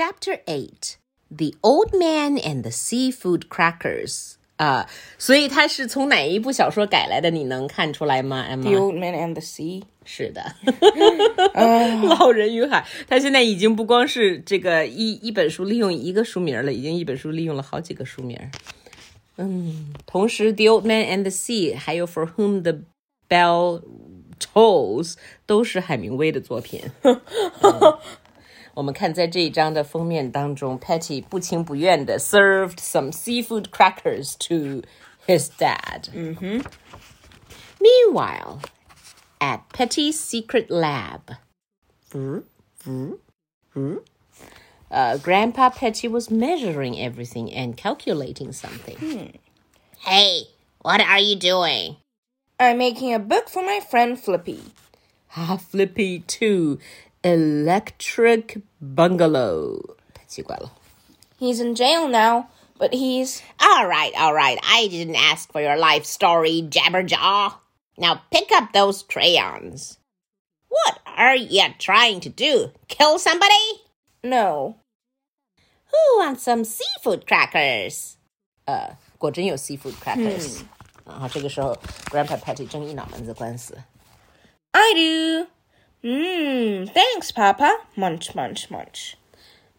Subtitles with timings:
[0.00, 0.96] Chapter 8
[1.30, 4.34] The Old Man and the Seafood Crackers.
[4.56, 7.30] 啊、所以它是从哪一部小说改来的？
[7.30, 8.78] 你能看出来吗 The ，Emma？
[8.78, 9.82] Old Man and the Sea.
[10.08, 10.54] 是的，
[12.08, 18.38] 老人与海，他现在已经不光是这个一一本书利用一个书名了，已经一本书利用了好几个书名。
[19.36, 22.78] 嗯，同时《The Old Man and the Sea》还有《For Whom the
[23.28, 23.82] Bell
[24.38, 25.14] Tolls》
[25.44, 26.80] 都是海明威的作品。
[27.02, 27.98] 嗯
[28.74, 34.82] 我们看在这一章的封面当中，Patty 不情不愿的 served some seafood crackers to
[35.26, 36.08] his dad.
[37.80, 38.60] Meanwhile,
[39.40, 41.36] at Petty's secret lab.
[44.88, 49.38] Uh, Grandpa Petty was measuring everything and calculating something.
[49.98, 50.48] Hey,
[50.80, 51.96] what are you doing?
[52.58, 54.62] I'm making a book for my friend Flippy.
[55.36, 56.78] Ah, Flippy 2
[57.23, 59.95] Electric Boogaloo.
[60.13, 60.71] 太奇怪了。
[61.39, 62.47] He's in jail now,
[62.77, 63.41] but he's.
[63.59, 67.53] Alright, alright, I didn't ask for your life story, Jabberjaw.
[67.97, 69.97] Now pick up those crayons.
[70.69, 72.71] What are you trying to do?
[72.87, 73.81] Kill somebody?
[74.23, 74.77] No.
[75.91, 78.15] Who wants some seafood crackers?
[78.65, 80.61] Uh, 呃，果真有 seafood crackers。
[81.05, 81.75] 然后这个时候
[82.05, 83.77] ，Grandpa Patty 正一脑门子官司。
[84.71, 85.47] I do.
[86.03, 87.79] Mmm, thanks, Papa.
[87.95, 89.17] Munch, munch, munch.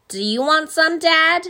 [0.06, 1.48] Do you want some, Dad?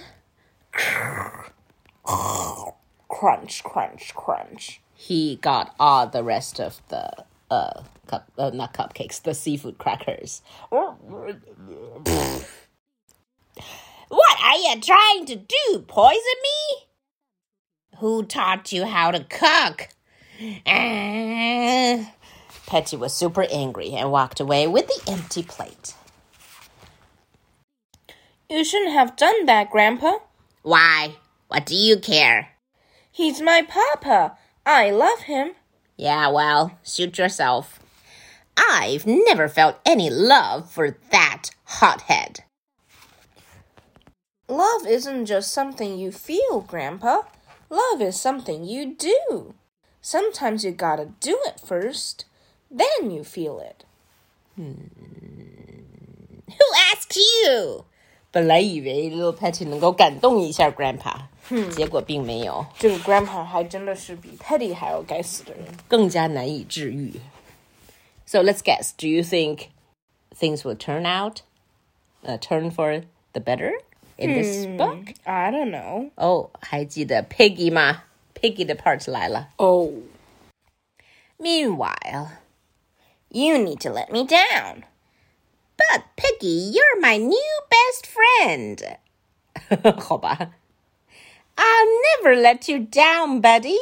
[3.09, 4.81] Crunch, crunch, crunch.
[4.95, 7.12] He got all the rest of the
[7.50, 10.41] uh cup, uh, not cupcakes, the seafood crackers.
[10.70, 10.97] What
[14.43, 15.84] are you trying to do?
[15.87, 16.87] Poison me?
[17.98, 19.89] Who taught you how to cook?
[22.73, 25.92] Petey was super angry and walked away with the empty plate.
[28.48, 30.20] You shouldn't have done that, Grandpa.
[30.62, 31.17] Why?
[31.48, 32.53] What do you care?
[33.11, 34.39] He's my Papa.
[34.65, 35.50] I love him.
[35.98, 37.78] Yeah, well, suit yourself.
[38.56, 42.44] I've never felt any love for that hothead.
[44.49, 47.25] Love isn't just something you feel, Grandpa.
[47.69, 49.53] Love is something you do.
[50.00, 52.25] Sometimes you gotta do it first,
[52.72, 53.85] then you feel it.
[54.58, 54.75] Who
[56.94, 57.85] asked you?
[58.31, 61.28] 本来以为 Little Patty 能够感动一下 Grandpa，、
[61.75, 65.63] 结果并没有，这个 Grandpa 还真的是比 Petty 还要该死的人。
[65.88, 67.13] 更加难以治愈。
[68.25, 68.91] So let's guess.
[68.97, 69.69] Do you think
[70.38, 71.41] things will turn out,
[72.24, 73.72] uh, turn for the better
[74.18, 75.13] in this book?
[75.24, 76.12] I don't know.
[76.16, 78.03] 哦，还记得 Piggy 吗？
[78.35, 79.50] Piggy 的 part 来了。
[79.56, 79.94] Oh,
[81.40, 82.31] Meanwhile,
[83.32, 84.84] you need to let me down.
[85.76, 88.98] but Piggy, you're my new best friend.
[90.00, 90.53] 好吧。
[91.56, 93.78] I'll never let you down, buddy.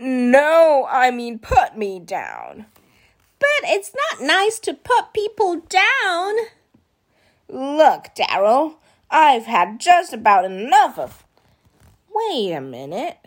[0.00, 2.66] No, I mean put me down.
[3.38, 6.34] But it's not nice to put people down.
[7.48, 8.76] Look, Daryl,
[9.10, 11.24] I've had just about enough of.
[12.14, 13.18] Wait a minute.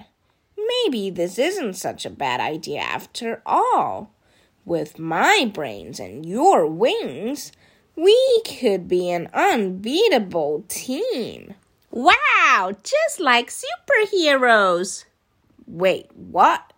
[0.57, 4.14] Maybe this isn't such a bad idea after all.
[4.64, 7.52] With my brains and your wings,
[7.96, 11.54] we could be an unbeatable team.
[11.90, 15.06] Wow, just like superheroes.
[15.66, 16.72] Wait, what?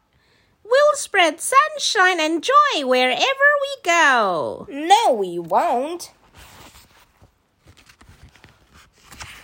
[0.64, 4.66] We'll spread sunshine and joy wherever we go.
[4.70, 6.12] No, we won't.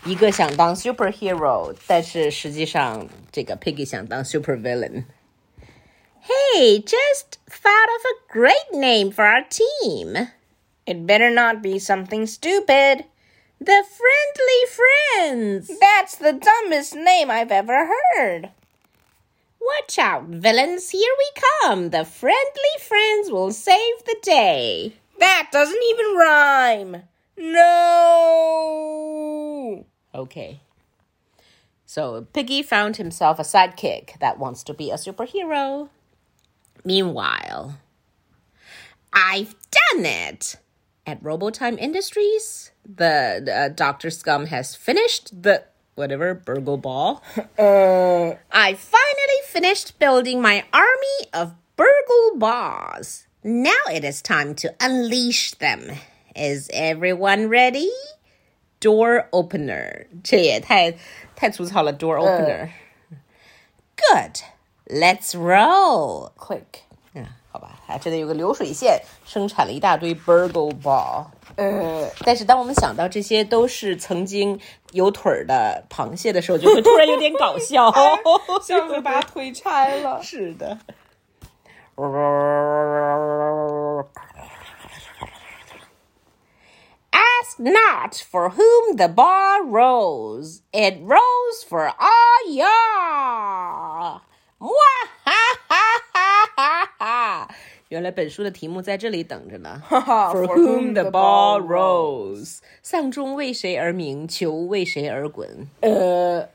[0.06, 5.04] 一个想当 superhero，但是实际上这个 Piggy 想当 supervillain。
[6.25, 10.29] Hey, just thought of a great name for our team.
[10.85, 13.03] It better not be something stupid.
[13.59, 15.69] The Friendly Friends.
[15.81, 18.51] That's the dumbest name I've ever heard.
[19.59, 20.91] Watch out, villains.
[20.91, 21.29] Here we
[21.61, 21.89] come.
[21.89, 24.93] The Friendly Friends will save the day.
[25.19, 27.03] That doesn't even rhyme.
[27.35, 27.73] No.
[30.15, 30.61] Okay.
[31.85, 35.89] So Piggy found himself a sidekick that wants to be a superhero.
[36.84, 37.78] Meanwhile,
[39.12, 40.56] I've done it!
[41.06, 44.10] At Robotime Industries, the uh, Dr.
[44.10, 45.64] Scum has finished the
[45.94, 47.22] whatever burgle ball.
[47.58, 53.26] Uh, I finally finished building my army of burgle balls.
[53.42, 55.90] Now it is time to unleash them.
[56.36, 57.90] Is everyone ready?
[58.80, 60.06] Door opener.
[60.22, 60.94] 这也太
[61.34, 62.70] 太粗糙了 door opener.
[63.96, 64.42] Good.
[64.85, 66.31] Let's roll.
[66.37, 66.81] click.
[67.15, 71.25] 嗯，好吧，还真的有个流水线，生产了一大堆 burgle ball
[71.55, 74.59] 呃，但是当我们想到这些都是曾经
[74.91, 77.93] 有腿儿的螃蟹的时候，就会突然有点搞笑，
[78.63, 80.21] 像是把腿拆了。
[80.23, 80.79] 是的。
[87.11, 91.93] Ask not for whom the bar rose, it rose for
[92.47, 92.71] Aya.
[94.63, 94.69] 哇
[95.23, 95.31] 哈
[95.67, 95.75] 哈
[96.13, 97.55] 哈哈哈！
[97.89, 99.81] 原来本书的题目在这里等着呢。
[99.89, 104.25] For whom the ball rose，丧钟为谁而鸣？
[104.25, 105.67] 球为谁而滚？
[105.81, 106.47] 呃